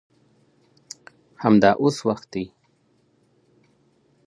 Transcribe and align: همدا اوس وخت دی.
همدا 1.43 1.71
اوس 1.81 1.97
وخت 2.07 2.25
دی. 2.33 2.45